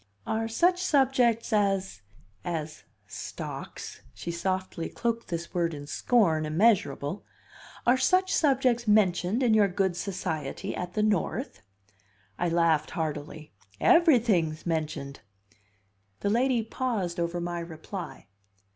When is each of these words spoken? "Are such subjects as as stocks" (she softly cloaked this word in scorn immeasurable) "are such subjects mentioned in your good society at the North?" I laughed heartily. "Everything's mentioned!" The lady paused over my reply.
"Are 0.25 0.47
such 0.47 0.81
subjects 0.81 1.53
as 1.53 2.01
as 2.43 2.85
stocks" 3.05 4.01
(she 4.15 4.31
softly 4.31 4.89
cloaked 4.89 5.27
this 5.27 5.53
word 5.53 5.75
in 5.75 5.85
scorn 5.85 6.43
immeasurable) 6.47 7.23
"are 7.85 7.97
such 7.99 8.33
subjects 8.33 8.87
mentioned 8.87 9.43
in 9.43 9.53
your 9.53 9.67
good 9.67 9.95
society 9.95 10.75
at 10.75 10.95
the 10.95 11.03
North?" 11.03 11.61
I 12.39 12.49
laughed 12.49 12.89
heartily. 12.97 13.51
"Everything's 13.79 14.65
mentioned!" 14.65 15.19
The 16.21 16.31
lady 16.31 16.63
paused 16.63 17.19
over 17.19 17.39
my 17.39 17.59
reply. 17.59 18.25